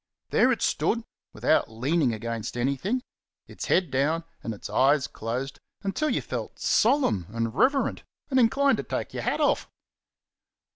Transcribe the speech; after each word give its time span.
There 0.31 0.51
it 0.51 0.63
stood 0.63 1.03
without 1.31 1.69
leaning 1.69 2.11
against 2.11 2.57
anything 2.57 3.03
its 3.45 3.65
head 3.65 3.91
down 3.91 4.23
and 4.41 4.51
its 4.51 4.67
eyes 4.67 5.05
closed, 5.05 5.59
until 5.83 6.09
you 6.09 6.21
felt 6.21 6.57
solemn 6.57 7.27
and 7.29 7.53
reverent 7.53 8.01
and 8.31 8.39
inclined 8.39 8.77
to 8.77 8.83
take 8.83 9.13
your 9.13 9.21
hat 9.21 9.39
off. 9.41 9.69